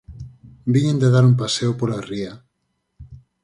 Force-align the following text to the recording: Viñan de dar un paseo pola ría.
Viñan 0.73 1.01
de 1.01 1.07
dar 1.13 1.25
un 1.31 1.35
paseo 1.41 1.71
pola 1.79 2.05
ría. 2.09 2.33